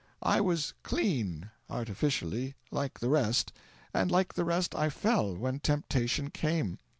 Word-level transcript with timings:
I 0.23 0.41
was 0.41 0.73
clean 0.81 1.51
artificially 1.69 2.55
like 2.71 2.99
the 3.01 3.07
rest; 3.09 3.53
and 3.93 4.09
like 4.09 4.33
the 4.33 4.43
rest 4.45 4.73
I 4.73 4.89
fell 4.89 5.35
when 5.37 5.59
temptation 5.59 6.31
came. 6.31 6.79